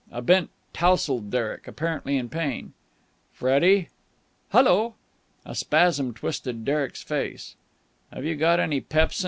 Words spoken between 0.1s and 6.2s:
A bent, tousled Derek, apparently in pain. "Freddie!" "Hullo!" A spasm